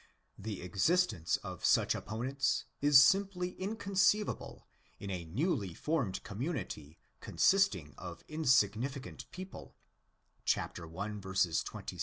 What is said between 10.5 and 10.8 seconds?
(i.